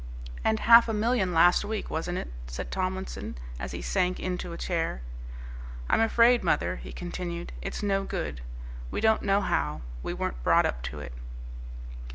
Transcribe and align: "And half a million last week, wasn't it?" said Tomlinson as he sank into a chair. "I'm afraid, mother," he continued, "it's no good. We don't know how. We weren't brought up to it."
"And 0.43 0.61
half 0.61 0.89
a 0.89 0.93
million 0.95 1.31
last 1.31 1.63
week, 1.63 1.91
wasn't 1.91 2.17
it?" 2.17 2.33
said 2.47 2.71
Tomlinson 2.71 3.35
as 3.59 3.71
he 3.71 3.83
sank 3.83 4.19
into 4.19 4.51
a 4.51 4.57
chair. 4.57 5.01
"I'm 5.87 6.01
afraid, 6.01 6.43
mother," 6.43 6.77
he 6.77 6.91
continued, 6.91 7.51
"it's 7.61 7.83
no 7.83 8.03
good. 8.03 8.41
We 8.89 8.99
don't 8.99 9.21
know 9.21 9.41
how. 9.41 9.81
We 10.01 10.15
weren't 10.15 10.41
brought 10.43 10.65
up 10.65 10.81
to 10.89 11.01
it." 11.01 11.13